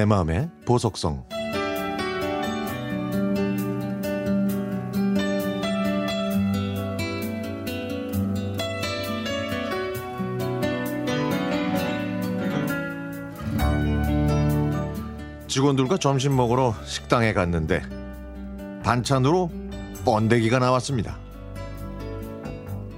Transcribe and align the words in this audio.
내 0.00 0.06
마음의 0.06 0.48
보석성 0.64 1.26
직원들과 15.48 15.98
점심 15.98 16.34
먹으러 16.34 16.74
식당에 16.86 17.34
갔는데 17.34 17.82
반찬으로 18.82 19.50
번데기가 20.06 20.60
나왔습니다. 20.60 21.18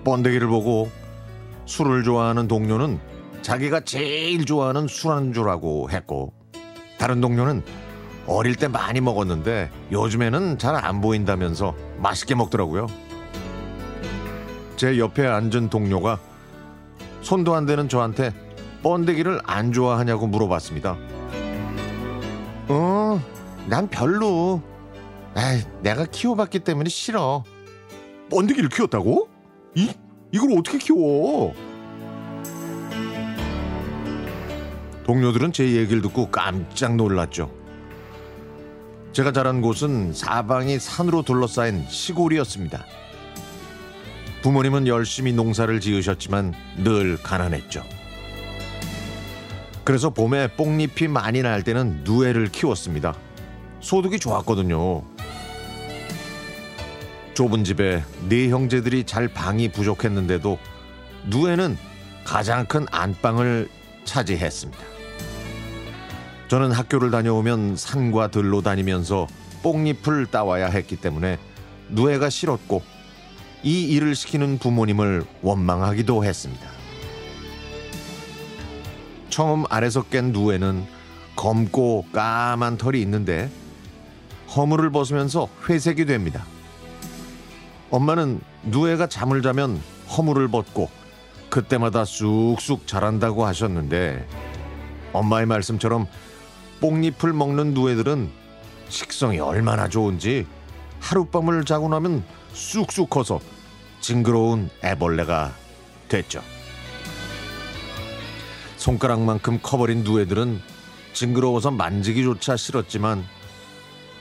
번데기를 0.05 0.47
보고 0.47 0.89
술을 1.67 2.05
좋아하는 2.05 2.47
동료는 2.47 3.01
자기가 3.43 3.81
제일 3.81 4.45
좋아하는 4.45 4.87
술 4.87 5.11
안주라고 5.11 5.91
했고 5.91 6.42
다른 7.03 7.21
동료는 7.21 7.65
어릴 8.29 8.55
때 8.55 8.69
많이 8.69 9.01
먹었는데 9.01 9.73
요즘에는 9.91 10.57
잘 10.59 10.77
안 10.77 11.01
보인다면서 11.01 11.75
맛있게 11.99 12.37
먹더라고요. 12.37 12.87
제 14.77 14.97
옆에 15.01 15.27
앉은 15.27 15.69
동료가 15.69 16.21
손도 17.23 17.57
안 17.57 17.67
대는 17.67 17.89
저한테 17.89 18.33
번데기를 18.85 19.41
안 19.43 19.73
좋아하냐고 19.73 20.29
물어봤습니다. 20.29 20.97
어, 22.69 23.21
난 23.67 23.89
별로. 23.89 24.63
에이, 25.37 25.65
내가 25.83 26.05
키워봤기 26.05 26.61
때문에 26.61 26.89
싫어. 26.89 27.43
번데기를 28.31 28.69
키웠다고? 28.69 29.29
이, 29.75 29.91
이걸 30.31 30.57
어떻게 30.57 30.79
키워? 30.79 31.53
동료들은 35.05 35.53
제 35.53 35.73
얘기를 35.73 36.01
듣고 36.03 36.31
깜짝 36.31 36.97
놀랐죠. 36.97 37.51
제가 39.13 39.33
자란 39.33 39.61
곳은 39.61 40.13
사방이 40.13 40.79
산으로 40.79 41.23
둘러싸인 41.23 41.87
시골이었습니다. 41.89 42.85
부모님은 44.43 44.87
열심히 44.87 45.33
농사를 45.33 45.81
지으셨지만 45.81 46.55
늘 46.79 47.17
가난했죠. 47.23 47.85
그래서 49.85 50.11
봄에 50.11 50.49
뽕잎이 50.57 51.09
많이 51.09 51.43
날 51.43 51.63
때는 51.63 52.03
누에를 52.05 52.49
키웠습니다. 52.49 53.15
소득이 53.81 54.19
좋았거든요. 54.19 55.03
좁은 57.35 57.65
집에 57.65 58.05
네 58.29 58.49
형제들이 58.49 59.05
잘 59.05 59.29
방이 59.29 59.71
부족했는데도 59.71 60.59
누에는 61.27 61.77
가장 62.25 62.67
큰 62.67 62.87
안방을 62.91 63.69
차지했습니다. 64.05 64.92
저는 66.53 66.71
학교를 66.71 67.11
다녀오면 67.11 67.77
산과 67.77 68.29
들로 68.29 68.61
다니면서 68.61 69.27
뽕잎을 69.63 70.27
따와야 70.27 70.67
했기 70.67 70.97
때문에 70.97 71.39
누에가 71.89 72.29
싫었고 72.29 72.83
이 73.63 73.85
일을 73.85 74.15
시키는 74.15 74.59
부모님을 74.59 75.25
원망하기도 75.41 76.23
했습니다. 76.23 76.69
처음 79.31 79.65
알에서 79.71 80.03
깬 80.03 80.33
누에는 80.33 80.85
검고 81.37 82.05
까만 82.13 82.77
털이 82.77 83.01
있는데 83.01 83.51
허물을 84.55 84.91
벗으면서 84.91 85.49
회색이 85.71 86.05
됩니다. 86.05 86.45
엄마는 87.91 88.43
누에가 88.65 89.07
잠을 89.07 89.41
자면 89.41 89.81
허물을 90.19 90.49
벗고 90.49 90.91
그때마다 91.49 92.05
쑥쑥 92.05 92.87
자란다고 92.87 93.47
하셨는데 93.47 94.29
엄마의 95.15 95.47
말씀처럼 95.47 96.07
뽕잎을 96.83 97.33
먹는 97.33 97.75
누에들은 97.75 98.29
식성이 98.89 99.39
얼마나 99.39 99.89
좋은지 99.89 100.47
하룻밤을 100.99 101.65
자고 101.65 101.89
나면 101.89 102.25
쑥쑥 102.53 103.09
커서 103.09 103.41
징그러운 104.01 104.69
애벌레가 104.85 105.55
됐죠. 106.09 106.43
손가락만큼 108.77 109.61
커버린 109.63 110.03
누에들은 110.03 110.61
징그러워서 111.13 111.71
만지기조차 111.71 112.57
싫었지만 112.57 113.25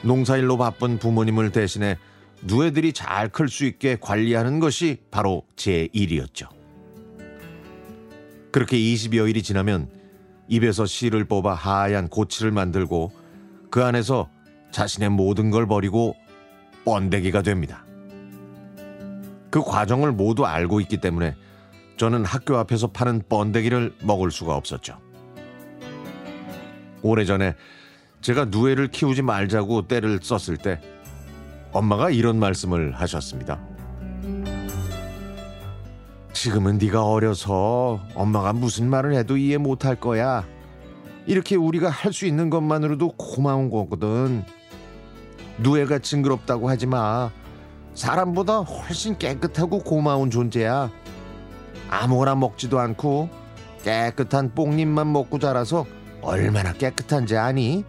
농사일로 0.04 0.58
바쁜 0.58 1.00
부모님을 1.00 1.52
대신해 1.52 1.98
누에들이 2.44 2.94
잘 2.94 3.30
클 3.30 3.50
수 3.50 3.66
있게 3.66 3.98
관리하는 4.00 4.60
것이 4.60 5.00
바로 5.10 5.44
제 5.56 5.90
일이었죠. 5.94 6.48
그렇게 8.52 8.78
20여일이 8.78 9.44
지나면 9.44 10.01
입에서 10.52 10.86
씨를 10.86 11.24
뽑아 11.24 11.54
하얀 11.54 12.10
고치를 12.10 12.52
만들고 12.52 13.14
그 13.70 13.84
안에서 13.86 14.30
자신의 14.72 15.10
모든 15.10 15.50
걸 15.50 15.66
버리고 15.66 16.18
번데기가 16.84 17.42
됩니다. 17.42 17.86
그 19.50 19.62
과정을 19.64 20.12
모두 20.12 20.46
알고 20.46 20.82
있기 20.82 20.98
때문에 20.98 21.36
저는 21.96 22.26
학교 22.26 22.58
앞에서 22.58 22.88
파는 22.88 23.24
번데기를 23.30 23.96
먹을 24.04 24.30
수가 24.30 24.56
없었죠. 24.56 25.00
오래전에 27.02 27.56
제가 28.20 28.46
누에를 28.46 28.90
키우지 28.90 29.22
말자고 29.22 29.88
때를 29.88 30.20
썼을 30.22 30.58
때 30.58 30.82
엄마가 31.72 32.10
이런 32.10 32.38
말씀을 32.40 32.92
하셨습니다. 32.94 33.58
지금은 36.42 36.80
네가 36.80 37.06
어려서 37.06 38.00
엄마가 38.16 38.52
무슨 38.54 38.90
말을 38.90 39.14
해도 39.14 39.38
이해 39.38 39.60
못할 39.60 39.96
거야. 39.96 40.44
이렇게 41.28 41.56
우리가 41.56 41.92
할 41.92 42.12
수 42.14 42.26
있는 42.26 42.50
것만으로도 42.50 43.10
고마운 43.10 43.70
거거든. 43.70 44.44
누에가 45.60 46.00
징그럽다고 46.00 46.68
하지 46.68 46.88
마. 46.88 47.30
사람보다 47.94 48.62
훨씬 48.62 49.20
깨끗하고 49.20 49.84
고마운 49.84 50.32
존재야. 50.32 50.90
아무거나 51.92 52.34
먹지도 52.34 52.80
않고 52.80 53.30
깨끗한 53.84 54.56
뽕잎만 54.56 55.12
먹고 55.12 55.38
자라서 55.38 55.86
얼마나 56.24 56.74
깨끗한지 56.74 57.38
아니? 57.38 57.86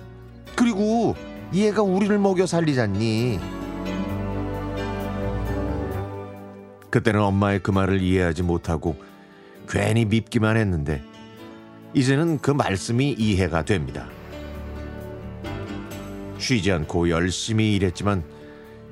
그리고 0.54 1.14
얘가 1.54 1.80
우리를 1.80 2.18
먹여 2.18 2.44
살리잖니. 2.44 3.61
그때는 6.92 7.22
엄마의 7.22 7.60
그 7.60 7.70
말을 7.70 8.02
이해하지 8.02 8.42
못하고 8.42 9.02
괜히 9.66 10.04
밉기만 10.04 10.58
했는데 10.58 11.02
이제는 11.94 12.38
그 12.38 12.50
말씀이 12.50 13.16
이해가 13.18 13.64
됩니다. 13.64 14.08
쉬지 16.38 16.70
않고 16.70 17.08
열심히 17.08 17.74
일했지만 17.74 18.22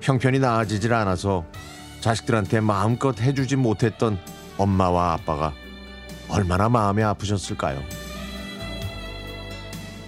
형편이 0.01 0.39
나아지질 0.39 0.95
않아서 0.95 1.45
자식들한테 2.01 2.61
마음껏 2.61 3.21
해주지 3.21 3.57
못했던 3.57 4.19
엄마와 4.57 5.13
아빠가 5.13 5.53
얼마나 6.31 6.71
마음이 6.71 7.03
아프셨을까요? 7.03 7.83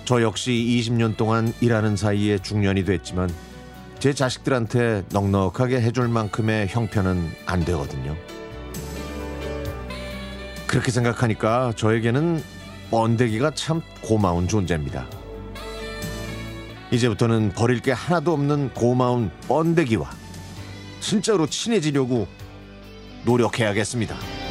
저 0.07 0.23
역시 0.23 0.51
20년 0.51 1.19
동안 1.19 1.53
일하는 1.61 1.97
사이에 1.97 2.39
중년이 2.39 2.85
됐지만 2.85 3.29
제 4.03 4.13
자식들한테 4.13 5.05
넉넉하게 5.13 5.81
해줄 5.81 6.09
만큼의 6.09 6.67
형편은 6.67 7.37
안 7.47 7.65
되거든요. 7.65 8.17
그렇게 10.67 10.91
생각하니까 10.91 11.73
저에게는 11.77 12.43
번데기가 12.91 13.53
참 13.55 13.81
고마운 14.01 14.49
존재입니다. 14.49 15.07
이제부터는 16.91 17.53
버릴 17.53 17.79
게 17.79 17.93
하나도 17.93 18.33
없는 18.33 18.75
고마운 18.75 19.31
번데기와 19.47 20.11
진짜로 20.99 21.47
친해지려고 21.47 22.27
노력해야겠습니다. 23.25 24.42